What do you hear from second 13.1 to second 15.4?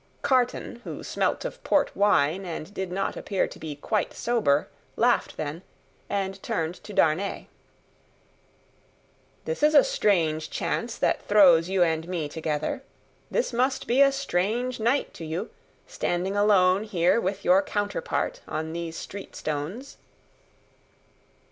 This must be a strange night to